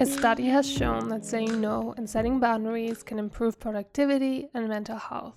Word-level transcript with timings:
A 0.00 0.06
study 0.06 0.46
has 0.48 0.68
shown 0.68 1.08
that 1.10 1.24
saying 1.24 1.60
no 1.60 1.94
and 1.96 2.10
setting 2.10 2.40
boundaries 2.40 3.04
can 3.04 3.16
improve 3.20 3.60
productivity 3.60 4.48
and 4.52 4.68
mental 4.68 4.98
health. 4.98 5.36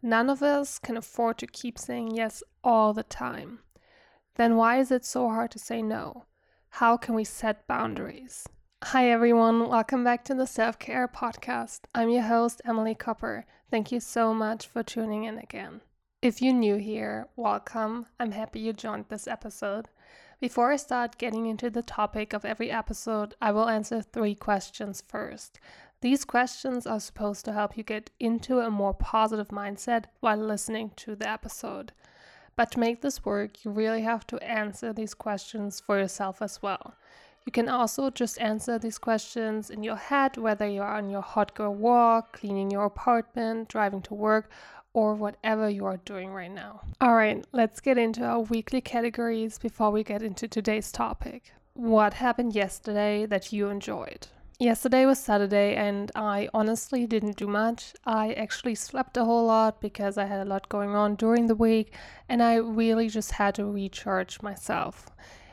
None 0.00 0.30
of 0.30 0.44
us 0.44 0.78
can 0.78 0.96
afford 0.96 1.38
to 1.38 1.48
keep 1.48 1.76
saying 1.76 2.12
yes 2.14 2.44
all 2.62 2.92
the 2.92 3.02
time. 3.02 3.58
Then 4.36 4.54
why 4.54 4.78
is 4.78 4.92
it 4.92 5.04
so 5.04 5.28
hard 5.28 5.50
to 5.50 5.58
say 5.58 5.82
no? 5.82 6.26
How 6.74 6.96
can 6.96 7.16
we 7.16 7.24
set 7.24 7.66
boundaries? 7.66 8.46
Hi, 8.84 9.10
everyone. 9.10 9.68
Welcome 9.68 10.04
back 10.04 10.24
to 10.26 10.34
the 10.34 10.46
Self 10.46 10.78
Care 10.78 11.08
Podcast. 11.08 11.80
I'm 11.92 12.10
your 12.10 12.22
host, 12.22 12.62
Emily 12.64 12.94
Copper. 12.94 13.44
Thank 13.72 13.90
you 13.90 13.98
so 13.98 14.32
much 14.32 14.68
for 14.68 14.84
tuning 14.84 15.24
in 15.24 15.36
again. 15.36 15.80
If 16.22 16.40
you're 16.40 16.54
new 16.54 16.76
here, 16.76 17.28
welcome. 17.34 18.06
I'm 18.20 18.30
happy 18.30 18.60
you 18.60 18.72
joined 18.72 19.06
this 19.08 19.26
episode. 19.26 19.88
Before 20.40 20.72
I 20.72 20.76
start 20.76 21.18
getting 21.18 21.44
into 21.44 21.68
the 21.68 21.82
topic 21.82 22.32
of 22.32 22.46
every 22.46 22.70
episode, 22.70 23.34
I 23.42 23.52
will 23.52 23.68
answer 23.68 24.00
three 24.00 24.34
questions 24.34 25.02
first. 25.06 25.60
These 26.00 26.24
questions 26.24 26.86
are 26.86 26.98
supposed 26.98 27.44
to 27.44 27.52
help 27.52 27.76
you 27.76 27.82
get 27.82 28.08
into 28.18 28.60
a 28.60 28.70
more 28.70 28.94
positive 28.94 29.48
mindset 29.48 30.04
while 30.20 30.38
listening 30.38 30.92
to 30.96 31.14
the 31.14 31.28
episode. 31.28 31.92
But 32.56 32.70
to 32.70 32.80
make 32.80 33.02
this 33.02 33.22
work, 33.22 33.66
you 33.66 33.70
really 33.70 34.00
have 34.00 34.26
to 34.28 34.42
answer 34.42 34.94
these 34.94 35.12
questions 35.12 35.78
for 35.78 35.98
yourself 35.98 36.40
as 36.40 36.62
well. 36.62 36.94
You 37.44 37.52
can 37.52 37.68
also 37.68 38.08
just 38.08 38.40
answer 38.40 38.78
these 38.78 38.96
questions 38.96 39.68
in 39.68 39.82
your 39.82 39.96
head, 39.96 40.38
whether 40.38 40.66
you're 40.66 40.84
on 40.84 41.10
your 41.10 41.22
hot 41.22 41.54
girl 41.54 41.74
walk, 41.74 42.32
cleaning 42.32 42.70
your 42.70 42.86
apartment, 42.86 43.68
driving 43.68 44.00
to 44.02 44.14
work, 44.14 44.50
or 44.92 45.14
whatever 45.14 45.68
you 45.68 45.86
are 45.86 45.98
doing 45.98 46.30
right 46.30 46.50
now. 46.50 46.80
All 47.00 47.14
right, 47.14 47.44
let's 47.52 47.80
get 47.80 47.98
into 47.98 48.24
our 48.24 48.40
weekly 48.40 48.80
categories 48.80 49.58
before 49.58 49.90
we 49.90 50.02
get 50.02 50.22
into 50.22 50.48
today's 50.48 50.90
topic. 50.90 51.52
What 51.74 52.14
happened 52.14 52.54
yesterday 52.54 53.26
that 53.26 53.52
you 53.52 53.68
enjoyed? 53.68 54.26
Yesterday 54.58 55.06
was 55.06 55.18
Saturday, 55.18 55.74
and 55.74 56.12
I 56.14 56.50
honestly 56.52 57.06
didn't 57.06 57.38
do 57.38 57.46
much. 57.46 57.94
I 58.04 58.34
actually 58.34 58.74
slept 58.74 59.16
a 59.16 59.24
whole 59.24 59.46
lot 59.46 59.80
because 59.80 60.18
I 60.18 60.26
had 60.26 60.46
a 60.46 60.50
lot 60.50 60.68
going 60.68 60.90
on 60.90 61.14
during 61.14 61.46
the 61.46 61.54
week, 61.54 61.94
and 62.28 62.42
I 62.42 62.56
really 62.56 63.08
just 63.08 63.32
had 63.32 63.54
to 63.54 63.64
recharge 63.64 64.42
myself. 64.42 65.08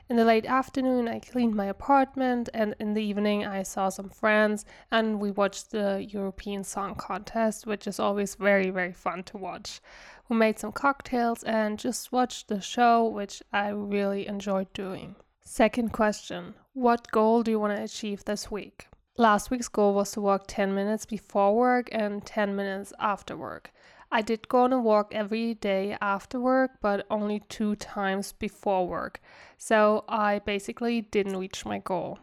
In 0.10 0.16
the 0.16 0.24
late 0.24 0.46
afternoon, 0.46 1.10
I 1.10 1.20
cleaned 1.20 1.54
my 1.54 1.66
apartment, 1.66 2.48
and 2.54 2.74
in 2.80 2.94
the 2.94 3.04
evening, 3.04 3.46
I 3.46 3.64
saw 3.64 3.90
some 3.90 4.10
friends 4.10 4.64
and 4.90 5.20
we 5.20 5.32
watched 5.32 5.72
the 5.72 6.08
Eurovision 6.10 6.66
Song 6.66 6.96
Contest, 6.96 7.68
which 7.68 7.86
is 7.88 8.00
always 8.00 8.36
very, 8.36 8.70
very 8.70 8.94
fun 8.94 9.24
to 9.24 9.38
watch. 9.38 9.82
We 10.30 10.38
made 10.38 10.60
some 10.60 10.72
cocktails 10.72 11.44
and 11.44 11.78
just 11.78 12.14
watched 12.14 12.48
the 12.48 12.62
show, 12.62 13.06
which 13.06 13.44
I 13.52 13.68
really 13.68 14.28
enjoyed 14.28 14.72
doing. 14.72 15.18
Second 15.42 15.92
question 15.92 16.54
What 16.72 17.12
goal 17.12 17.44
do 17.44 17.52
you 17.52 17.60
want 17.60 17.76
to 17.76 17.84
achieve 17.84 18.24
this 18.24 18.50
week? 18.50 18.88
Last 19.18 19.52
week's 19.52 19.68
goal 19.68 19.94
was 19.94 20.12
to 20.14 20.22
walk 20.22 20.46
10 20.48 20.74
minutes 20.74 21.06
before 21.06 21.54
work 21.54 21.90
and 21.92 22.26
10 22.26 22.56
minutes 22.56 22.94
after 22.98 23.36
work. 23.36 23.74
I 24.10 24.22
did 24.22 24.48
go 24.48 24.60
on 24.60 24.72
a 24.72 24.80
walk 24.80 25.14
every 25.14 25.54
day 25.54 25.98
after 26.00 26.40
work, 26.40 26.72
but 26.82 27.06
only 27.10 27.42
two 27.50 27.76
times 27.76 28.32
before 28.32 28.88
work. 28.88 29.20
So 29.58 30.06
I 30.08 30.40
basically 30.40 31.02
didn't 31.02 31.36
reach 31.36 31.66
my 31.66 31.80
goal. 31.80 32.20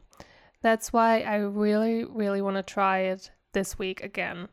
That's 0.62 0.94
why 0.94 1.20
I 1.20 1.36
really, 1.36 2.04
really 2.04 2.40
want 2.40 2.56
to 2.56 2.62
try 2.62 3.00
it 3.00 3.30
this 3.52 3.78
week 3.78 4.02
again. 4.02 4.48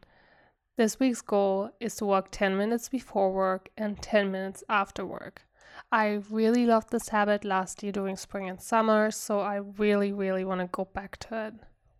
This 0.78 1.00
week's 1.00 1.22
goal 1.22 1.72
is 1.80 1.96
to 1.98 2.06
walk 2.06 2.30
10 2.32 2.58
minutes 2.58 2.90
before 2.90 3.32
work 3.32 3.70
and 3.78 4.02
10 4.02 4.30
minutes 4.30 4.64
after 4.68 5.06
work. 5.06 5.44
I 5.90 6.22
really 6.30 6.66
loved 6.66 6.92
this 6.92 7.10
habit 7.10 7.46
last 7.46 7.82
year 7.82 7.94
during 7.94 8.18
spring 8.18 8.50
and 8.50 8.62
summer, 8.62 9.10
so 9.10 9.40
I 9.40 9.56
really, 9.56 10.12
really 10.12 10.44
want 10.44 10.60
to 10.60 10.68
go 10.68 10.86
back 10.86 11.18
to 11.20 11.48
it. 11.48 11.54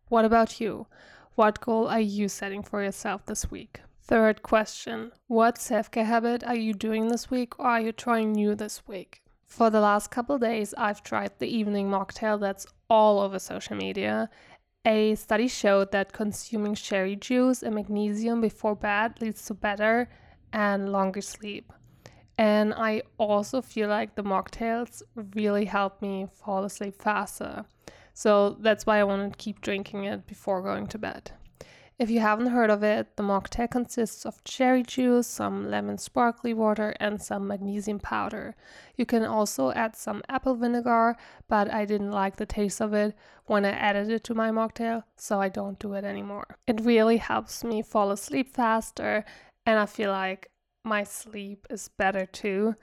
What 0.10 0.26
about 0.26 0.60
you? 0.60 0.88
What 1.36 1.62
goal 1.62 1.88
are 1.88 2.02
you 2.02 2.28
setting 2.28 2.64
for 2.64 2.84
yourself 2.84 3.26
this 3.26 3.50
week? 3.50 3.80
Third 4.12 4.44
question 4.44 5.14
What 5.28 5.58
self 5.58 5.90
care 5.90 6.04
habit 6.04 6.44
are 6.44 6.58
you 6.58 6.74
doing 6.74 7.08
this 7.08 7.32
week 7.32 7.58
or 7.58 7.68
are 7.68 7.80
you 7.80 7.94
trying 7.94 8.34
new 8.34 8.56
this 8.56 8.86
week? 8.86 9.22
For 9.46 9.70
the 9.70 9.80
last 9.80 10.12
couple 10.12 10.38
days, 10.38 10.74
I've 10.78 11.02
tried 11.02 11.40
the 11.40 11.48
evening 11.48 11.88
mocktail 11.90 12.38
that's 12.38 12.68
all 12.90 13.22
over 13.22 13.40
social 13.40 13.78
media. 13.78 14.30
A 14.84 15.16
study 15.16 15.48
showed 15.48 15.94
that 15.94 16.12
consuming 16.12 16.76
cherry 16.76 17.16
juice 17.16 17.64
and 17.64 17.74
magnesium 17.74 18.42
before 18.42 18.76
bed 18.76 19.22
leads 19.22 19.46
to 19.46 19.54
better 19.54 20.10
and 20.52 20.92
longer 20.92 21.22
sleep. 21.22 21.72
And 22.38 22.74
I 22.74 23.04
also 23.18 23.62
feel 23.62 23.88
like 23.88 24.16
the 24.16 24.24
mocktails 24.24 25.04
really 25.36 25.64
help 25.64 26.02
me 26.02 26.28
fall 26.34 26.66
asleep 26.66 27.02
faster. 27.02 27.64
So 28.14 28.58
that's 28.60 28.86
why 28.86 29.00
I 29.00 29.06
want 29.06 29.32
to 29.32 29.38
keep 29.38 29.62
drinking 29.62 30.04
it 30.04 30.28
before 30.28 30.62
going 30.62 30.88
to 30.88 30.98
bed. 30.98 31.32
If 32.02 32.10
you 32.10 32.20
haven't 32.20 32.48
heard 32.48 32.72
of 32.72 32.82
it, 32.82 33.16
the 33.16 33.22
mocktail 33.22 33.70
consists 33.70 34.26
of 34.26 34.44
cherry 34.44 34.82
juice, 34.82 35.28
some 35.28 35.70
lemon 35.70 36.00
sparkly 36.00 36.52
water, 36.52 36.96
and 37.00 37.22
some 37.22 37.46
magnesium 37.46 38.00
powder. 38.00 38.56
You 38.98 39.06
can 39.06 39.24
also 39.24 39.72
add 39.74 39.96
some 39.96 40.24
apple 40.28 40.56
vinegar, 40.56 41.16
but 41.48 41.72
I 41.72 41.86
didn't 41.86 42.10
like 42.10 42.38
the 42.38 42.48
taste 42.48 42.82
of 42.82 42.96
it 42.96 43.16
when 43.46 43.66
I 43.66 43.70
added 43.70 44.10
it 44.10 44.24
to 44.24 44.34
my 44.34 44.50
mocktail, 44.50 45.04
so 45.16 45.40
I 45.40 45.50
don't 45.50 45.78
do 45.78 45.94
it 45.94 46.04
anymore. 46.04 46.58
It 46.66 46.82
really 46.82 47.18
helps 47.18 47.64
me 47.64 47.84
fall 47.84 48.10
asleep 48.10 48.52
faster, 48.52 49.24
and 49.68 49.78
I 49.78 49.86
feel 49.86 50.10
like 50.10 50.50
my 50.84 51.04
sleep 51.04 51.68
is 51.70 51.88
better 51.88 52.26
too. 52.26 52.74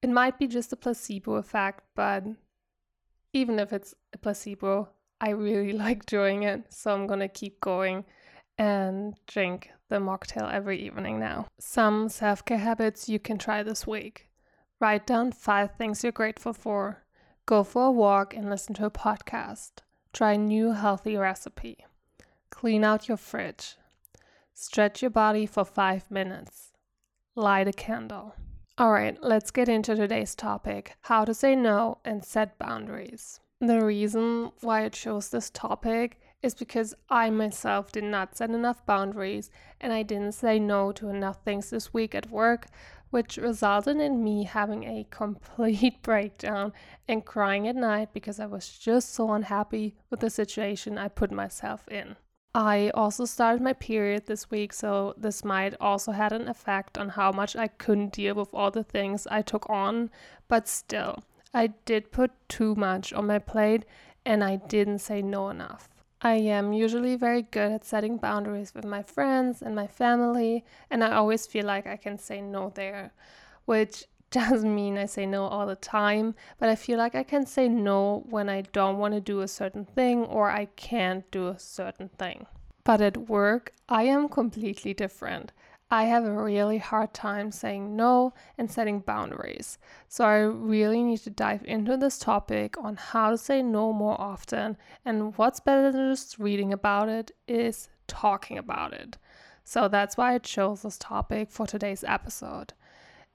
It 0.00 0.10
might 0.10 0.38
be 0.38 0.46
just 0.46 0.72
a 0.72 0.76
placebo 0.76 1.34
effect, 1.34 1.82
but 1.96 2.22
even 3.32 3.58
if 3.58 3.72
it's 3.72 3.96
a 4.12 4.18
placebo, 4.18 4.90
I 5.20 5.30
really 5.30 5.72
like 5.86 6.06
doing 6.06 6.44
it, 6.44 6.72
so 6.72 6.94
I'm 6.94 7.08
gonna 7.08 7.26
keep 7.26 7.60
going 7.60 8.04
and 8.58 9.14
drink 9.26 9.70
the 9.88 9.96
mocktail 9.96 10.52
every 10.52 10.78
evening 10.80 11.18
now. 11.18 11.46
Some 11.58 12.08
self 12.08 12.44
care 12.44 12.58
habits 12.58 13.08
you 13.08 13.18
can 13.18 13.38
try 13.38 13.62
this 13.62 13.86
week. 13.86 14.28
Write 14.80 15.06
down 15.06 15.32
five 15.32 15.72
things 15.76 16.02
you're 16.02 16.12
grateful 16.12 16.52
for. 16.52 17.04
Go 17.46 17.62
for 17.62 17.86
a 17.86 17.90
walk 17.90 18.34
and 18.34 18.50
listen 18.50 18.74
to 18.74 18.86
a 18.86 18.90
podcast. 18.90 19.72
Try 20.12 20.32
a 20.32 20.38
new 20.38 20.72
healthy 20.72 21.16
recipe. 21.16 21.84
Clean 22.50 22.84
out 22.84 23.08
your 23.08 23.16
fridge. 23.16 23.76
Stretch 24.54 25.02
your 25.02 25.10
body 25.10 25.46
for 25.46 25.64
five 25.64 26.10
minutes. 26.10 26.72
Light 27.34 27.68
a 27.68 27.72
candle. 27.72 28.34
All 28.78 28.92
right, 28.92 29.16
let's 29.22 29.50
get 29.50 29.68
into 29.68 29.94
today's 29.94 30.34
topic 30.34 30.96
how 31.02 31.24
to 31.24 31.34
say 31.34 31.54
no 31.54 31.98
and 32.04 32.24
set 32.24 32.58
boundaries. 32.58 33.40
The 33.60 33.84
reason 33.84 34.50
why 34.60 34.84
I 34.84 34.88
chose 34.88 35.28
this 35.28 35.50
topic 35.50 36.20
is 36.44 36.54
because 36.54 36.94
I 37.08 37.30
myself 37.30 37.90
did 37.90 38.04
not 38.04 38.36
set 38.36 38.50
enough 38.50 38.84
boundaries 38.84 39.50
and 39.80 39.94
I 39.94 40.02
didn't 40.02 40.32
say 40.32 40.58
no 40.58 40.92
to 40.92 41.08
enough 41.08 41.42
things 41.42 41.70
this 41.70 41.94
week 41.94 42.14
at 42.14 42.30
work, 42.30 42.66
which 43.08 43.38
resulted 43.38 43.96
in 43.96 44.22
me 44.22 44.44
having 44.44 44.84
a 44.84 45.06
complete 45.08 46.02
breakdown 46.02 46.74
and 47.08 47.24
crying 47.24 47.66
at 47.66 47.76
night 47.76 48.12
because 48.12 48.38
I 48.38 48.44
was 48.44 48.68
just 48.76 49.14
so 49.14 49.32
unhappy 49.32 49.94
with 50.10 50.20
the 50.20 50.28
situation 50.28 50.98
I 50.98 51.08
put 51.08 51.32
myself 51.32 51.88
in. 51.88 52.16
I 52.54 52.90
also 52.92 53.24
started 53.24 53.62
my 53.62 53.72
period 53.72 54.26
this 54.26 54.50
week, 54.50 54.74
so 54.74 55.14
this 55.16 55.44
might 55.44 55.74
also 55.80 56.12
had 56.12 56.32
an 56.32 56.46
effect 56.46 56.98
on 56.98 57.08
how 57.08 57.32
much 57.32 57.56
I 57.56 57.68
couldn't 57.68 58.12
deal 58.12 58.34
with 58.34 58.52
all 58.52 58.70
the 58.70 58.84
things 58.84 59.26
I 59.30 59.40
took 59.40 59.68
on, 59.70 60.10
but 60.46 60.68
still, 60.68 61.24
I 61.54 61.68
did 61.86 62.12
put 62.12 62.32
too 62.50 62.74
much 62.74 63.14
on 63.14 63.28
my 63.28 63.38
plate 63.38 63.86
and 64.26 64.44
I 64.44 64.56
didn't 64.56 64.98
say 64.98 65.22
no 65.22 65.48
enough. 65.48 65.88
I 66.26 66.36
am 66.36 66.72
usually 66.72 67.16
very 67.16 67.42
good 67.42 67.70
at 67.70 67.84
setting 67.84 68.16
boundaries 68.16 68.74
with 68.74 68.86
my 68.86 69.02
friends 69.02 69.60
and 69.60 69.76
my 69.76 69.86
family, 69.86 70.64
and 70.90 71.04
I 71.04 71.12
always 71.12 71.46
feel 71.46 71.66
like 71.66 71.86
I 71.86 71.98
can 71.98 72.18
say 72.18 72.40
no 72.40 72.72
there, 72.74 73.12
which 73.66 74.06
doesn't 74.30 74.74
mean 74.74 74.96
I 74.96 75.04
say 75.04 75.26
no 75.26 75.44
all 75.44 75.66
the 75.66 75.76
time, 75.76 76.34
but 76.58 76.70
I 76.70 76.76
feel 76.76 76.96
like 76.96 77.14
I 77.14 77.24
can 77.24 77.44
say 77.44 77.68
no 77.68 78.24
when 78.30 78.48
I 78.48 78.62
don't 78.62 78.96
want 78.96 79.12
to 79.12 79.20
do 79.20 79.42
a 79.42 79.48
certain 79.48 79.84
thing 79.84 80.24
or 80.24 80.50
I 80.50 80.64
can't 80.76 81.30
do 81.30 81.48
a 81.48 81.58
certain 81.58 82.08
thing. 82.08 82.46
But 82.84 83.02
at 83.02 83.28
work, 83.28 83.74
I 83.90 84.04
am 84.04 84.30
completely 84.30 84.94
different. 84.94 85.52
I 85.94 86.06
have 86.06 86.24
a 86.24 86.42
really 86.42 86.78
hard 86.78 87.14
time 87.14 87.52
saying 87.52 87.94
no 87.94 88.34
and 88.58 88.68
setting 88.68 88.98
boundaries. 88.98 89.78
So 90.08 90.24
I 90.24 90.38
really 90.38 91.04
need 91.04 91.18
to 91.18 91.30
dive 91.30 91.62
into 91.64 91.96
this 91.96 92.18
topic 92.18 92.76
on 92.76 92.96
how 92.96 93.30
to 93.30 93.38
say 93.38 93.62
no 93.62 93.92
more 93.92 94.20
often. 94.20 94.76
And 95.04 95.38
what's 95.38 95.60
better 95.60 95.92
than 95.92 96.10
just 96.10 96.40
reading 96.40 96.72
about 96.72 97.08
it 97.08 97.30
is 97.46 97.90
talking 98.08 98.58
about 98.58 98.92
it. 98.92 99.18
So 99.62 99.86
that's 99.86 100.16
why 100.16 100.34
I 100.34 100.38
chose 100.38 100.82
this 100.82 100.98
topic 100.98 101.52
for 101.52 101.64
today's 101.64 102.02
episode. 102.02 102.72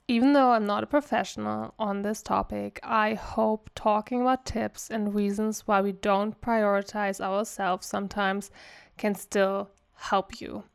Even 0.09 0.33
though 0.33 0.51
I'm 0.51 0.65
not 0.65 0.83
a 0.83 0.87
professional 0.87 1.73
on 1.79 2.01
this 2.01 2.21
topic, 2.21 2.81
I 2.83 3.13
hope 3.13 3.69
talking 3.73 4.19
about 4.19 4.45
tips 4.45 4.89
and 4.89 5.15
reasons 5.15 5.65
why 5.65 5.79
we 5.79 5.93
don't 5.93 6.41
prioritize 6.41 7.21
ourselves 7.21 7.87
sometimes 7.87 8.51
can 8.97 9.15
still 9.15 9.69
help 9.93 10.41
you. 10.41 10.65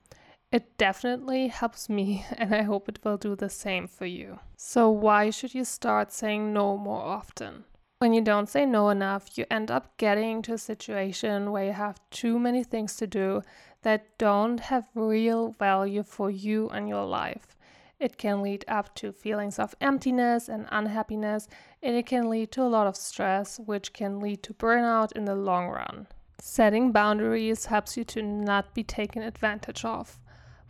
It 0.55 0.79
definitely 0.79 1.49
helps 1.49 1.89
me, 1.89 2.25
and 2.39 2.55
I 2.55 2.63
hope 2.63 2.89
it 2.89 3.01
will 3.03 3.17
do 3.17 3.35
the 3.35 3.49
same 3.49 3.89
for 3.89 4.07
you. 4.07 4.39
So, 4.57 4.89
why 4.89 5.31
should 5.31 5.53
you 5.53 5.65
start 5.65 6.13
saying 6.13 6.53
no 6.53 6.77
more 6.77 7.03
often? 7.03 7.65
When 7.99 8.15
you 8.15 8.21
don't 8.21 8.49
say 8.49 8.65
no 8.65 8.89
enough, 8.91 9.37
you 9.37 9.47
end 9.51 9.73
up 9.73 9.97
getting 9.97 10.43
to 10.43 10.53
a 10.53 10.59
situation 10.59 11.51
where 11.51 11.65
you 11.65 11.73
have 11.73 11.99
too 12.11 12.39
many 12.39 12.63
things 12.63 12.95
to 12.99 13.07
do 13.09 13.43
that 13.83 14.17
don't 14.17 14.61
have 14.61 14.87
real 14.95 15.51
value 15.51 16.05
for 16.05 16.31
you 16.31 16.69
and 16.69 16.89
your 16.89 17.05
life. 17.05 17.57
It 17.99 18.17
can 18.17 18.41
lead 18.41 18.65
up 18.69 18.95
to 18.95 19.11
feelings 19.11 19.59
of 19.59 19.75
emptiness 19.81 20.49
and 20.49 20.69
unhappiness, 20.71 21.49
and 21.83 21.97
it 21.97 22.07
can 22.07 22.31
lead 22.31 22.53
to 22.53 22.63
a 22.63 22.71
lot 22.71 22.87
of 22.87 22.95
stress, 22.95 23.59
which 23.59 23.93
can 23.93 24.21
lead 24.21 24.45
to 24.45 24.55
burnout 24.55 25.11
in 25.17 25.25
the 25.25 25.35
long 25.35 25.67
run. 25.67 26.07
Setting 26.41 26.93
boundaries 26.93 27.67
helps 27.67 27.97
you 27.97 28.05
to 28.05 28.23
not 28.23 28.73
be 28.73 28.85
taken 28.85 29.21
advantage 29.21 29.85
of. 29.85 30.21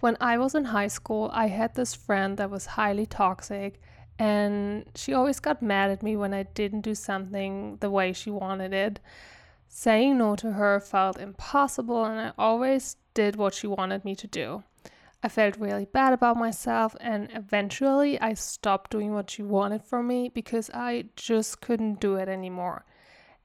When 0.05 0.19
I 0.21 0.37
was 0.37 0.55
in 0.55 0.67
high 0.67 0.89
school, 0.89 1.31
I 1.33 1.47
had 1.47 1.77
this 1.77 1.95
friend 1.95 2.37
that 2.37 2.51
was 2.51 2.67
highly 2.67 3.07
toxic, 3.07 3.81
and 4.19 4.85
she 4.95 5.15
always 5.15 5.41
got 5.41 5.63
mad 5.63 5.91
at 5.91 6.03
me 6.03 6.15
when 6.15 6.35
I 6.35 6.43
didn't 6.43 6.83
do 6.83 6.95
something 6.95 7.79
the 7.79 7.89
way 7.89 8.13
she 8.13 8.31
wanted 8.31 8.75
it. 8.75 9.01
Saying 9.67 10.19
no 10.19 10.37
to 10.37 10.53
her 10.53 10.79
felt 10.79 11.19
impossible, 11.19 12.05
and 12.05 12.21
I 12.21 12.33
always 12.37 12.97
did 13.15 13.37
what 13.37 13.55
she 13.55 13.67
wanted 13.67 14.05
me 14.05 14.15
to 14.17 14.27
do. 14.27 14.63
I 15.23 15.31
felt 15.31 15.57
really 15.57 15.87
bad 15.87 16.13
about 16.13 16.37
myself, 16.37 16.95
and 17.01 17.31
eventually 17.33 18.21
I 18.21 18.35
stopped 18.35 18.91
doing 18.91 19.15
what 19.15 19.31
she 19.31 19.43
wanted 19.43 19.85
from 19.85 20.07
me 20.07 20.29
because 20.29 20.69
I 20.75 21.07
just 21.17 21.63
couldn't 21.63 21.99
do 21.99 22.17
it 22.17 22.29
anymore. 22.29 22.85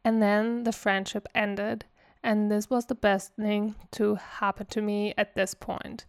And 0.03 0.21
then 0.21 0.65
the 0.65 0.73
friendship 0.73 1.25
ended, 1.33 1.85
and 2.21 2.51
this 2.51 2.69
was 2.69 2.87
the 2.87 2.95
best 2.95 3.33
thing 3.37 3.75
to 3.91 4.15
happen 4.15 4.65
to 4.65 4.81
me 4.81 5.13
at 5.17 5.35
this 5.35 5.53
point. 5.53 6.03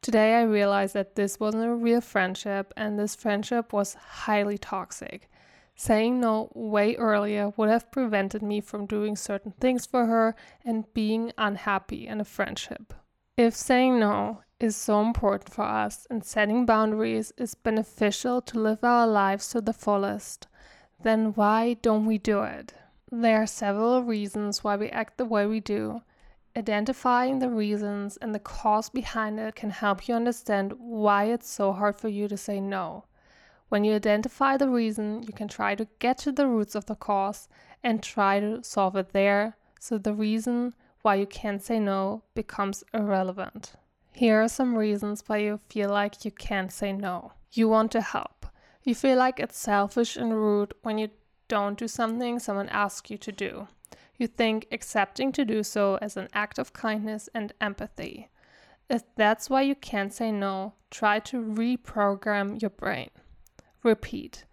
Today 0.00 0.36
I 0.36 0.42
realized 0.42 0.94
that 0.94 1.16
this 1.16 1.40
wasn't 1.40 1.64
a 1.64 1.74
real 1.74 2.00
friendship, 2.00 2.72
and 2.76 2.98
this 2.98 3.16
friendship 3.16 3.72
was 3.72 3.94
highly 3.94 4.56
toxic. 4.56 5.28
Saying 5.74 6.20
no 6.20 6.50
way 6.54 6.96
earlier 6.96 7.52
would 7.56 7.68
have 7.68 7.92
prevented 7.92 8.42
me 8.42 8.60
from 8.60 8.86
doing 8.86 9.16
certain 9.16 9.52
things 9.60 9.86
for 9.86 10.06
her 10.06 10.34
and 10.64 10.92
being 10.94 11.32
unhappy 11.38 12.06
in 12.06 12.20
a 12.20 12.24
friendship. 12.24 12.94
If 13.36 13.54
saying 13.54 14.00
no 14.00 14.42
is 14.58 14.76
so 14.76 15.00
important 15.00 15.52
for 15.52 15.62
us 15.62 16.06
and 16.10 16.24
setting 16.24 16.66
boundaries 16.66 17.32
is 17.36 17.54
beneficial 17.54 18.40
to 18.42 18.58
live 18.58 18.82
our 18.82 19.06
lives 19.06 19.48
to 19.50 19.60
the 19.60 19.72
fullest, 19.72 20.48
then 21.00 21.32
why 21.34 21.74
don't 21.74 22.06
we 22.06 22.18
do 22.18 22.42
it? 22.42 22.74
There 23.10 23.42
are 23.42 23.46
several 23.46 24.02
reasons 24.02 24.64
why 24.64 24.76
we 24.76 24.88
act 24.90 25.16
the 25.16 25.24
way 25.24 25.46
we 25.46 25.60
do. 25.60 26.02
Identifying 26.58 27.38
the 27.38 27.50
reasons 27.50 28.16
and 28.16 28.34
the 28.34 28.40
cause 28.40 28.88
behind 28.88 29.38
it 29.38 29.54
can 29.54 29.70
help 29.70 30.08
you 30.08 30.16
understand 30.16 30.72
why 30.76 31.26
it's 31.26 31.48
so 31.48 31.72
hard 31.72 31.94
for 31.94 32.08
you 32.08 32.26
to 32.26 32.36
say 32.36 32.58
no. 32.58 33.04
When 33.68 33.84
you 33.84 33.94
identify 33.94 34.56
the 34.56 34.68
reason, 34.68 35.22
you 35.22 35.32
can 35.32 35.46
try 35.46 35.76
to 35.76 35.86
get 36.00 36.18
to 36.18 36.32
the 36.32 36.48
roots 36.48 36.74
of 36.74 36.86
the 36.86 36.96
cause 36.96 37.48
and 37.84 38.02
try 38.02 38.40
to 38.40 38.64
solve 38.64 38.96
it 38.96 39.12
there 39.12 39.56
so 39.78 39.98
the 39.98 40.12
reason 40.12 40.74
why 41.02 41.14
you 41.14 41.26
can't 41.26 41.62
say 41.62 41.78
no 41.78 42.24
becomes 42.34 42.82
irrelevant. 42.92 43.74
Here 44.10 44.42
are 44.42 44.48
some 44.48 44.76
reasons 44.76 45.22
why 45.28 45.36
you 45.36 45.60
feel 45.70 45.90
like 45.90 46.24
you 46.24 46.32
can't 46.32 46.72
say 46.72 46.92
no. 46.92 47.34
You 47.52 47.68
want 47.68 47.92
to 47.92 48.00
help. 48.00 48.46
You 48.82 48.96
feel 48.96 49.16
like 49.16 49.38
it's 49.38 49.56
selfish 49.56 50.16
and 50.16 50.34
rude 50.34 50.74
when 50.82 50.98
you 50.98 51.10
don't 51.46 51.78
do 51.78 51.86
something 51.86 52.40
someone 52.40 52.68
asks 52.70 53.12
you 53.12 53.18
to 53.18 53.30
do. 53.30 53.68
You 54.18 54.26
think 54.26 54.66
accepting 54.72 55.32
to 55.32 55.44
do 55.44 55.62
so 55.62 55.96
as 56.02 56.16
an 56.16 56.28
act 56.34 56.58
of 56.58 56.72
kindness 56.72 57.28
and 57.32 57.52
empathy. 57.60 58.28
If 58.90 59.02
that's 59.16 59.48
why 59.48 59.62
you 59.62 59.74
can't 59.74 60.12
say 60.12 60.32
no, 60.32 60.74
try 60.90 61.20
to 61.20 61.40
reprogram 61.40 62.60
your 62.60 62.70
brain. 62.70 63.10
Repeat 63.82 64.44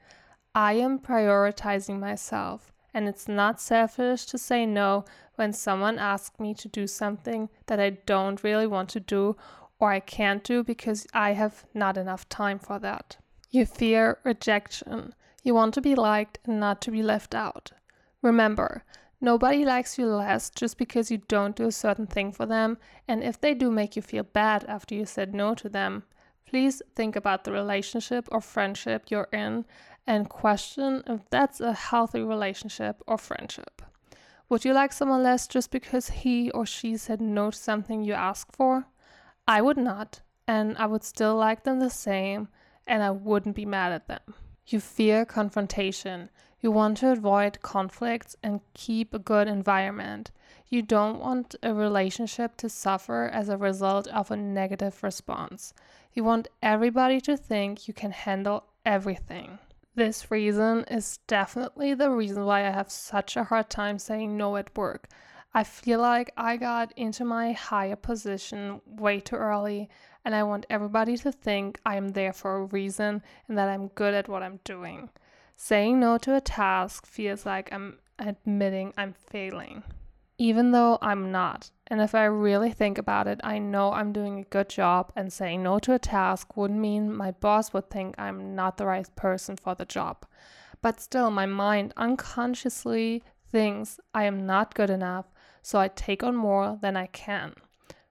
I 0.53 0.73
am 0.73 0.99
prioritizing 0.99 1.99
myself, 1.99 2.71
and 2.93 3.09
it's 3.09 3.27
not 3.27 3.59
selfish 3.59 4.25
to 4.27 4.37
say 4.37 4.65
no 4.65 5.03
when 5.35 5.51
someone 5.51 5.99
asks 5.99 6.39
me 6.39 6.53
to 6.53 6.69
do 6.69 6.87
something 6.87 7.49
that 7.65 7.79
I 7.79 7.89
don't 7.89 8.43
really 8.43 8.67
want 8.67 8.89
to 8.89 8.99
do 8.99 9.35
or 9.79 9.91
I 9.91 9.99
can't 9.99 10.43
do 10.43 10.63
because 10.63 11.05
I 11.13 11.31
have 11.31 11.65
not 11.73 11.97
enough 11.97 12.29
time 12.29 12.59
for 12.59 12.79
that. 12.79 13.17
You 13.49 13.65
fear 13.65 14.19
rejection. 14.23 15.13
You 15.43 15.53
want 15.53 15.73
to 15.73 15.81
be 15.81 15.95
liked 15.95 16.39
and 16.45 16.59
not 16.59 16.81
to 16.83 16.91
be 16.91 17.03
left 17.03 17.35
out. 17.35 17.71
Remember, 18.21 18.83
nobody 19.25 19.65
likes 19.65 19.97
you 19.97 20.05
less 20.05 20.49
just 20.49 20.77
because 20.77 21.11
you 21.11 21.17
don't 21.27 21.55
do 21.55 21.67
a 21.67 21.71
certain 21.71 22.07
thing 22.07 22.31
for 22.31 22.45
them, 22.45 22.77
and 23.07 23.23
if 23.23 23.41
they 23.41 23.53
do 23.53 23.69
make 23.71 23.95
you 23.95 24.01
feel 24.01 24.23
bad 24.23 24.63
after 24.67 24.95
you 24.95 25.05
said 25.05 25.33
no 25.33 25.55
to 25.55 25.67
them, 25.67 26.03
please 26.45 26.81
think 26.95 27.15
about 27.15 27.43
the 27.43 27.51
relationship 27.51 28.29
or 28.31 28.39
friendship 28.39 29.05
you're 29.09 29.27
in 29.33 29.65
and 30.07 30.29
question 30.29 31.03
if 31.07 31.19
that's 31.31 31.59
a 31.59 31.73
healthy 31.73 32.21
relationship 32.21 33.01
or 33.07 33.17
friendship. 33.17 33.81
Would 34.47 34.63
you 34.63 34.73
like 34.73 34.93
someone 34.93 35.23
less 35.23 35.47
just 35.47 35.71
because 35.71 36.09
he 36.09 36.51
or 36.51 36.67
she 36.67 36.95
said 36.97 37.19
no 37.19 37.49
to 37.49 37.57
something 37.57 38.03
you 38.03 38.13
asked 38.13 38.55
for? 38.55 38.85
I 39.47 39.61
would 39.61 39.77
not, 39.77 40.21
and 40.47 40.77
I 40.77 40.85
would 40.85 41.03
still 41.03 41.35
like 41.35 41.63
them 41.63 41.79
the 41.79 41.89
same, 41.89 42.47
and 42.85 43.01
I 43.01 43.09
wouldn't 43.09 43.55
be 43.55 43.65
mad 43.65 43.91
at 43.91 44.07
them. 44.07 44.21
You 44.67 44.79
fear 44.79 45.25
confrontation. 45.25 46.29
You 46.61 46.71
want 46.71 46.97
to 46.97 47.11
avoid 47.11 47.61
conflicts 47.61 48.35
and 48.41 48.61
keep 48.73 49.13
a 49.13 49.19
good 49.19 49.47
environment. 49.47 50.31
You 50.67 50.81
don't 50.81 51.19
want 51.19 51.55
a 51.61 51.73
relationship 51.73 52.57
to 52.57 52.69
suffer 52.69 53.29
as 53.31 53.49
a 53.49 53.57
result 53.57 54.07
of 54.07 54.31
a 54.31 54.37
negative 54.37 55.03
response. 55.03 55.73
You 56.13 56.23
want 56.23 56.47
everybody 56.63 57.21
to 57.21 57.37
think 57.37 57.87
you 57.87 57.93
can 57.93 58.11
handle 58.11 58.63
everything. 58.85 59.59
This 59.95 60.29
reason 60.31 60.83
is 60.85 61.19
definitely 61.27 61.93
the 61.93 62.09
reason 62.09 62.45
why 62.45 62.65
I 62.65 62.71
have 62.71 62.91
such 62.91 63.37
a 63.37 63.45
hard 63.45 63.69
time 63.69 63.99
saying 63.99 64.35
no 64.35 64.55
at 64.57 64.75
work. 64.77 65.07
I 65.53 65.63
feel 65.63 66.01
like 66.01 66.31
I 66.35 66.57
got 66.57 66.91
into 66.97 67.23
my 67.23 67.53
higher 67.53 67.95
position 67.95 68.81
way 68.85 69.21
too 69.21 69.37
early, 69.37 69.89
and 70.25 70.35
I 70.35 70.43
want 70.43 70.65
everybody 70.69 71.15
to 71.17 71.31
think 71.31 71.79
I 71.85 71.95
am 71.95 72.09
there 72.09 72.33
for 72.33 72.57
a 72.57 72.65
reason 72.65 73.21
and 73.47 73.57
that 73.57 73.69
I'm 73.69 73.87
good 73.87 74.13
at 74.13 74.27
what 74.27 74.43
I'm 74.43 74.59
doing. 74.65 75.09
Saying 75.57 75.99
no 75.99 76.17
to 76.19 76.35
a 76.35 76.41
task 76.41 77.05
feels 77.05 77.45
like 77.45 77.71
I'm 77.71 77.99
admitting 78.19 78.93
I'm 78.97 79.13
failing, 79.13 79.83
even 80.37 80.71
though 80.71 80.97
I'm 81.01 81.31
not. 81.31 81.71
And 81.87 82.01
if 82.01 82.13
I 82.13 82.25
really 82.25 82.71
think 82.71 82.97
about 82.97 83.27
it, 83.27 83.39
I 83.43 83.57
know 83.59 83.93
I'm 83.93 84.11
doing 84.11 84.39
a 84.39 84.43
good 84.43 84.69
job, 84.69 85.11
and 85.15 85.31
saying 85.31 85.63
no 85.63 85.79
to 85.79 85.93
a 85.93 85.99
task 85.99 86.57
would 86.57 86.71
mean 86.71 87.15
my 87.15 87.31
boss 87.31 87.73
would 87.73 87.89
think 87.89 88.15
I'm 88.17 88.55
not 88.55 88.77
the 88.77 88.85
right 88.85 89.07
person 89.15 89.55
for 89.55 89.75
the 89.75 89.85
job. 89.85 90.25
But 90.81 90.99
still, 90.99 91.31
my 91.31 91.45
mind 91.45 91.93
unconsciously 91.95 93.23
thinks 93.51 93.99
I 94.13 94.25
am 94.25 94.45
not 94.45 94.75
good 94.75 94.89
enough, 94.89 95.31
so 95.61 95.79
I 95.79 95.87
take 95.87 96.21
on 96.21 96.35
more 96.35 96.77
than 96.81 96.97
I 96.97 97.07
can. 97.07 97.53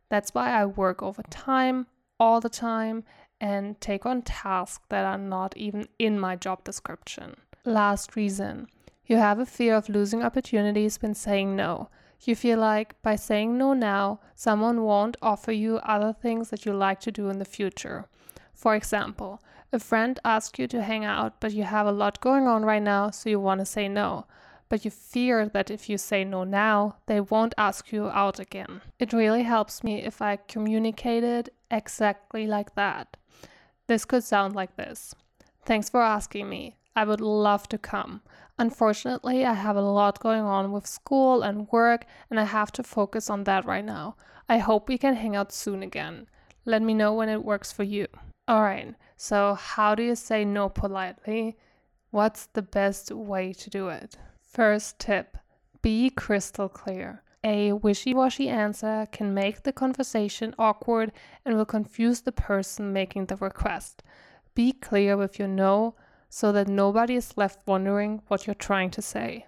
That's 0.08 0.32
why 0.32 0.50
I 0.50 0.64
work 0.64 1.02
overtime 1.02 1.86
all 2.18 2.40
the 2.40 2.48
time 2.48 3.04
and 3.44 3.78
take 3.78 4.06
on 4.06 4.22
tasks 4.22 4.82
that 4.88 5.04
are 5.04 5.18
not 5.18 5.54
even 5.54 5.86
in 5.98 6.18
my 6.18 6.34
job 6.34 6.64
description. 6.64 7.36
Last 7.66 8.16
reason 8.16 8.68
you 9.06 9.16
have 9.18 9.38
a 9.38 9.44
fear 9.44 9.74
of 9.74 9.90
losing 9.90 10.22
opportunities 10.22 11.02
when 11.02 11.14
saying 11.14 11.54
no. 11.54 11.90
You 12.22 12.34
feel 12.34 12.58
like 12.58 13.00
by 13.02 13.16
saying 13.16 13.58
no 13.58 13.74
now, 13.74 14.20
someone 14.34 14.82
won't 14.82 15.18
offer 15.20 15.52
you 15.52 15.76
other 15.76 16.14
things 16.14 16.48
that 16.48 16.64
you 16.64 16.72
like 16.72 17.00
to 17.00 17.12
do 17.12 17.28
in 17.28 17.38
the 17.38 17.44
future. 17.44 18.06
For 18.54 18.74
example, 18.74 19.42
a 19.74 19.78
friend 19.78 20.18
asks 20.24 20.58
you 20.58 20.66
to 20.68 20.82
hang 20.82 21.04
out, 21.04 21.38
but 21.38 21.52
you 21.52 21.64
have 21.64 21.86
a 21.86 21.92
lot 21.92 22.22
going 22.22 22.46
on 22.48 22.64
right 22.64 22.82
now, 22.82 23.10
so 23.10 23.28
you 23.28 23.40
want 23.40 23.60
to 23.60 23.66
say 23.66 23.88
no. 23.88 24.24
But 24.70 24.86
you 24.86 24.90
fear 24.90 25.46
that 25.50 25.70
if 25.70 25.90
you 25.90 25.98
say 25.98 26.24
no 26.24 26.44
now, 26.44 26.96
they 27.04 27.20
won't 27.20 27.54
ask 27.58 27.92
you 27.92 28.06
out 28.08 28.38
again. 28.38 28.80
It 28.98 29.12
really 29.12 29.42
helps 29.42 29.84
me 29.84 30.02
if 30.02 30.22
I 30.22 30.36
communicate 30.36 31.24
it 31.24 31.50
exactly 31.70 32.46
like 32.46 32.74
that. 32.74 33.18
This 33.86 34.04
could 34.04 34.24
sound 34.24 34.54
like 34.54 34.76
this 34.76 35.14
Thanks 35.66 35.88
for 35.88 36.02
asking 36.02 36.48
me. 36.48 36.76
I 36.96 37.04
would 37.04 37.20
love 37.20 37.68
to 37.70 37.78
come. 37.78 38.20
Unfortunately, 38.58 39.44
I 39.44 39.54
have 39.54 39.76
a 39.76 39.80
lot 39.80 40.20
going 40.20 40.42
on 40.42 40.70
with 40.70 40.86
school 40.86 41.42
and 41.42 41.68
work, 41.72 42.04
and 42.30 42.38
I 42.38 42.44
have 42.44 42.70
to 42.72 42.82
focus 42.82 43.28
on 43.28 43.44
that 43.44 43.64
right 43.64 43.84
now. 43.84 44.16
I 44.48 44.58
hope 44.58 44.88
we 44.88 44.98
can 44.98 45.14
hang 45.16 45.34
out 45.34 45.52
soon 45.52 45.82
again. 45.82 46.28
Let 46.64 46.82
me 46.82 46.94
know 46.94 47.14
when 47.14 47.28
it 47.28 47.44
works 47.44 47.72
for 47.72 47.82
you. 47.82 48.06
Alright, 48.48 48.94
so 49.16 49.54
how 49.54 49.94
do 49.94 50.02
you 50.02 50.14
say 50.14 50.44
no 50.44 50.68
politely? 50.68 51.56
What's 52.10 52.46
the 52.46 52.62
best 52.62 53.10
way 53.10 53.52
to 53.54 53.70
do 53.70 53.88
it? 53.88 54.16
First 54.40 54.98
tip 54.98 55.36
be 55.82 56.08
crystal 56.10 56.68
clear. 56.68 57.23
A 57.44 57.72
wishy 57.72 58.14
washy 58.14 58.48
answer 58.48 59.06
can 59.12 59.34
make 59.34 59.62
the 59.62 59.72
conversation 59.72 60.54
awkward 60.58 61.12
and 61.44 61.54
will 61.54 61.66
confuse 61.66 62.22
the 62.22 62.32
person 62.32 62.92
making 62.92 63.26
the 63.26 63.36
request. 63.36 64.02
Be 64.54 64.72
clear 64.72 65.16
with 65.18 65.38
your 65.38 65.48
no 65.48 65.94
so 66.30 66.52
that 66.52 66.68
nobody 66.68 67.16
is 67.16 67.36
left 67.36 67.60
wondering 67.66 68.22
what 68.28 68.46
you're 68.46 68.54
trying 68.54 68.90
to 68.92 69.02
say. 69.02 69.46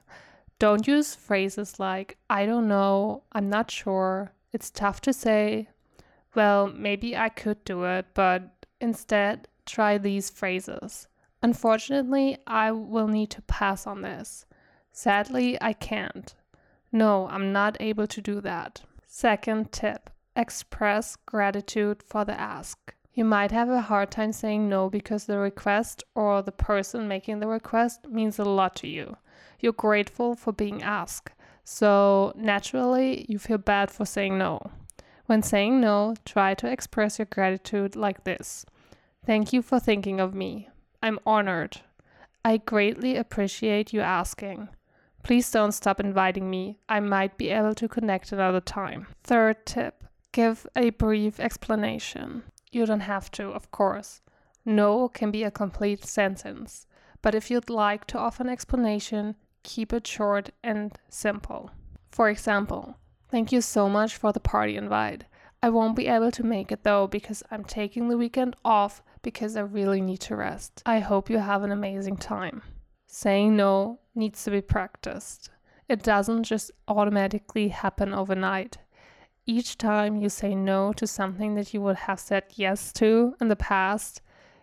Don't 0.59 0.87
use 0.87 1.15
phrases 1.15 1.81
like, 1.81 2.19
I 2.29 2.45
don't 2.45 2.69
know, 2.69 3.23
I'm 3.33 3.49
not 3.49 3.71
sure, 3.71 4.33
it's 4.53 4.71
tough 4.71 5.01
to 5.03 5.13
say, 5.13 5.69
well, 6.35 6.67
maybe 6.69 7.17
I 7.17 7.31
could 7.31 7.65
do 7.65 7.85
it, 7.85 8.07
but 8.13 8.67
instead 8.79 9.49
try 9.65 9.97
these 9.97 10.29
phrases. 10.29 11.09
Unfortunately, 11.43 12.39
I 12.47 12.73
will 12.73 13.09
need 13.09 13.31
to 13.31 13.43
pass 13.43 13.87
on 13.87 14.03
this. 14.03 14.45
Sadly, 14.93 15.59
I 15.61 15.73
can't. 15.73 16.35
No, 16.97 17.29
I'm 17.29 17.53
not 17.53 17.77
able 17.79 18.07
to 18.07 18.23
do 18.23 18.41
that. 18.41 18.81
Second 19.07 19.71
tip 19.71 20.09
express 20.35 21.15
gratitude 21.27 22.03
for 22.03 22.25
the 22.25 22.41
ask. 22.41 22.95
You 23.13 23.23
might 23.23 23.51
have 23.51 23.69
a 23.69 23.83
hard 23.83 24.11
time 24.11 24.33
saying 24.33 24.71
no 24.71 24.89
because 24.89 25.27
the 25.27 25.37
request 25.37 26.05
or 26.15 26.41
the 26.41 26.53
person 26.53 27.07
making 27.07 27.41
the 27.41 27.49
request 27.49 28.09
means 28.09 28.39
a 28.39 28.45
lot 28.45 28.75
to 28.77 28.89
you. 28.89 29.19
You're 29.61 29.75
grateful 29.75 30.37
for 30.37 30.55
being 30.55 30.83
asked, 30.83 31.35
so 31.65 32.33
naturally 32.35 33.27
you 33.29 33.39
feel 33.39 33.59
bad 33.59 33.91
for 33.91 34.07
saying 34.07 34.39
no. 34.39 34.71
When 35.27 35.43
saying 35.43 35.79
no, 35.79 36.15
try 36.25 36.55
to 36.55 36.73
express 36.73 37.19
your 37.19 37.27
gratitude 37.27 37.95
like 37.95 38.25
this 38.25 38.65
Thank 39.27 39.53
you 39.53 39.61
for 39.61 39.79
thinking 39.79 40.19
of 40.19 40.35
me. 40.35 40.71
I'm 41.03 41.19
honored. 41.27 41.83
I 42.43 42.57
greatly 42.57 43.17
appreciate 43.17 43.93
you 43.93 44.01
asking. 44.01 44.71
Please 45.27 45.51
don't 45.51 45.73
stop 45.73 45.99
inviting 45.99 46.49
me. 46.49 46.79
I 46.89 47.01
might 47.01 47.37
be 47.37 47.49
able 47.49 47.75
to 47.75 47.89
connect 47.89 48.31
another 48.31 48.61
time. 48.61 49.09
Third 49.25 49.67
tip 49.67 50.05
give 50.31 50.69
a 50.77 50.91
brief 50.91 51.41
explanation. 51.41 52.45
You 52.71 52.87
don't 52.87 53.01
have 53.01 53.33
to, 53.33 53.49
of 53.49 53.73
course. 53.73 54.21
No 54.65 55.09
can 55.09 55.33
be 55.33 55.43
a 55.43 55.51
complete 55.51 56.05
sentence, 56.05 56.87
but 57.23 57.35
if 57.35 57.51
you'd 57.51 57.69
like 57.69 58.07
to 58.07 58.19
offer 58.19 58.45
an 58.45 58.49
explanation, 58.49 59.35
keep 59.65 59.93
it 59.93 60.07
short 60.07 60.51
and 60.63 60.97
simple. 61.09 61.73
For 62.13 62.31
example, 62.31 62.97
thank 63.29 63.51
you 63.51 63.63
so 63.63 63.89
much 63.89 64.15
for 64.15 64.31
the 64.33 64.39
party 64.39 64.77
invite. 64.77 65.25
I 65.61 65.71
won't 65.71 65.97
be 65.97 66.07
able 66.07 66.31
to 66.31 66.45
make 66.45 66.71
it 66.71 66.85
though 66.85 67.09
because 67.09 67.43
I'm 67.51 67.65
taking 67.65 68.09
the 68.09 68.17
weekend 68.17 68.55
off 68.65 69.03
because 69.23 69.57
I 69.57 69.63
really 69.63 70.01
need 70.01 70.21
to 70.21 70.37
rest. 70.37 70.85
I 70.87 71.01
hope 71.01 71.29
you 71.29 71.39
have 71.39 71.65
an 71.65 71.73
amazing 71.73 72.19
time. 72.19 72.63
Saying 73.09 73.57
no 73.57 73.99
needs 74.17 74.43
to 74.45 74.51
be 74.51 74.61
practiced. 74.61 75.51
It 75.89 76.03
doesn't 76.03 76.45
just 76.45 76.73
automatically 76.89 77.69
happen 77.69 78.13
overnight 78.13 78.79
each 79.47 79.79
time 79.79 80.17
you 80.17 80.29
say 80.29 80.55
no 80.55 80.93
to 80.93 81.07
something 81.07 81.55
that 81.55 81.73
you 81.73 81.81
would 81.81 81.97
have 81.97 82.19
said 82.19 82.45
yes 82.55 82.93
to 82.95 83.35
in 83.41 83.49
the 83.49 83.57
past, 83.57 84.21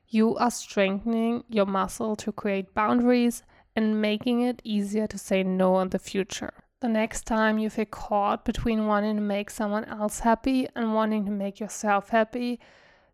you 0.10 0.36
are 0.36 0.52
strengthening 0.52 1.44
your 1.48 1.66
muscle 1.66 2.16
to 2.18 2.32
create 2.32 2.74
boundaries 2.74 3.44
and 3.76 4.02
making 4.02 4.42
it 4.42 4.62
easier 4.64 5.08
to 5.08 5.18
say 5.18 5.42
no 5.42 5.80
in 5.80 5.90
the 5.90 6.00
future. 6.00 6.54
The 6.82 6.90
next 6.90 7.26
time 7.26 7.58
you 7.58 7.70
feel 7.70 7.86
caught 7.86 8.44
between 8.44 8.86
wanting 8.86 9.16
to 9.16 9.22
make 9.22 9.50
someone 9.50 9.86
else 9.86 10.20
happy 10.20 10.68
and 10.76 10.94
wanting 10.94 11.26
to 11.26 11.32
make 11.32 11.62
yourself 11.62 12.10
happy, 12.10 12.60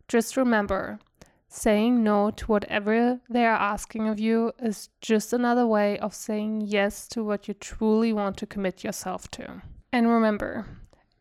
just 0.08 0.36
remember 0.36 0.98
saying 1.52 2.04
no 2.04 2.30
to 2.30 2.46
whatever 2.46 3.20
they 3.28 3.44
are 3.44 3.56
asking 3.56 4.06
of 4.06 4.20
you 4.20 4.52
is 4.62 4.88
just 5.00 5.32
another 5.32 5.66
way 5.66 5.98
of 5.98 6.14
saying 6.14 6.60
yes 6.60 7.08
to 7.08 7.24
what 7.24 7.48
you 7.48 7.54
truly 7.54 8.12
want 8.12 8.36
to 8.36 8.46
commit 8.46 8.84
yourself 8.84 9.28
to. 9.32 9.60
And 9.92 10.08
remember, 10.08 10.66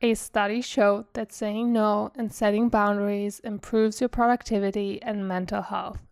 a 0.02 0.14
study 0.14 0.62
showed 0.62 1.12
that 1.14 1.34
saying 1.34 1.74
no 1.74 2.12
and 2.16 2.32
setting 2.32 2.70
boundaries 2.70 3.40
improves 3.40 4.00
your 4.00 4.08
productivity 4.08 5.02
and 5.02 5.28
mental 5.28 5.64
health. 5.64 6.06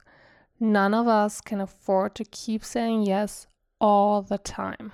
None 0.60 0.96
of 0.96 1.08
us 1.08 1.40
can 1.40 1.62
afford 1.62 2.16
to 2.16 2.26
keep 2.26 2.66
saying 2.66 3.04
yes 3.04 3.46
all 3.80 4.24
the 4.24 4.40
time. 4.40 4.92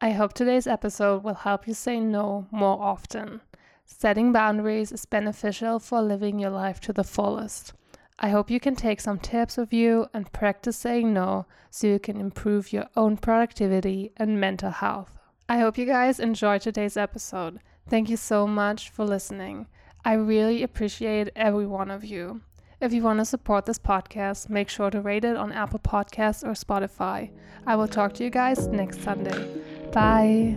I 0.00 0.12
hope 0.12 0.34
today's 0.34 0.68
episode 0.68 1.24
will 1.24 1.34
help 1.34 1.66
you 1.66 1.74
say 1.74 1.98
no 1.98 2.46
more 2.52 2.80
often. 2.80 3.40
Setting 3.84 4.32
boundaries 4.32 4.92
is 4.92 5.04
beneficial 5.04 5.80
for 5.80 6.00
living 6.00 6.38
your 6.38 6.50
life 6.50 6.80
to 6.82 6.92
the 6.92 7.04
fullest. 7.04 7.72
I 8.18 8.28
hope 8.28 8.50
you 8.50 8.60
can 8.60 8.76
take 8.76 9.00
some 9.00 9.18
tips 9.18 9.56
with 9.56 9.72
you 9.72 10.06
and 10.14 10.32
practice 10.32 10.76
saying 10.76 11.12
no 11.12 11.46
so 11.70 11.86
you 11.86 11.98
can 11.98 12.20
improve 12.20 12.72
your 12.72 12.86
own 12.96 13.16
productivity 13.16 14.12
and 14.16 14.40
mental 14.40 14.70
health. 14.70 15.18
I 15.48 15.58
hope 15.58 15.76
you 15.76 15.86
guys 15.86 16.20
enjoyed 16.20 16.62
today's 16.62 16.96
episode. 16.96 17.60
Thank 17.88 18.08
you 18.08 18.16
so 18.16 18.46
much 18.46 18.90
for 18.90 19.04
listening. 19.04 19.66
I 20.04 20.14
really 20.14 20.62
appreciate 20.62 21.30
every 21.34 21.66
one 21.66 21.90
of 21.90 22.04
you. 22.04 22.42
If 22.80 22.92
you 22.92 23.02
want 23.02 23.20
to 23.20 23.24
support 23.24 23.66
this 23.66 23.78
podcast, 23.78 24.48
make 24.48 24.68
sure 24.68 24.90
to 24.90 25.00
rate 25.00 25.24
it 25.24 25.36
on 25.36 25.52
Apple 25.52 25.78
Podcasts 25.78 26.42
or 26.42 26.52
Spotify. 26.52 27.30
I 27.66 27.76
will 27.76 27.86
talk 27.86 28.12
to 28.14 28.24
you 28.24 28.30
guys 28.30 28.66
next 28.66 29.02
Sunday. 29.02 29.46
Bye. 29.92 30.56